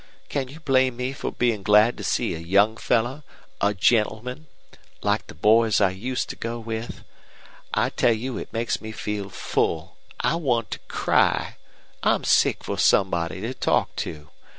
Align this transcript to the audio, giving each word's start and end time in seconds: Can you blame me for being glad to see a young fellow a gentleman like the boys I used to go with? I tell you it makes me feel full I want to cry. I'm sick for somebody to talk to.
Can 0.29 0.47
you 0.47 0.59
blame 0.59 0.97
me 0.97 1.13
for 1.13 1.31
being 1.31 1.61
glad 1.61 1.95
to 1.97 2.03
see 2.03 2.33
a 2.33 2.39
young 2.39 2.75
fellow 2.75 3.21
a 3.61 3.75
gentleman 3.75 4.47
like 5.03 5.27
the 5.27 5.35
boys 5.35 5.79
I 5.79 5.91
used 5.91 6.27
to 6.31 6.35
go 6.35 6.57
with? 6.57 7.03
I 7.71 7.91
tell 7.91 8.11
you 8.11 8.35
it 8.39 8.51
makes 8.51 8.81
me 8.81 8.91
feel 8.91 9.29
full 9.29 9.97
I 10.19 10.37
want 10.37 10.71
to 10.71 10.79
cry. 10.87 11.57
I'm 12.01 12.23
sick 12.23 12.63
for 12.63 12.79
somebody 12.79 13.41
to 13.41 13.53
talk 13.53 13.95
to. 13.97 14.29